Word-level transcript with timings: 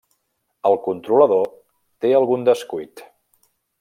El 0.69 0.77
controlador 0.87 1.45
té 2.05 2.13
algun 2.21 2.47
descuit. 2.49 3.05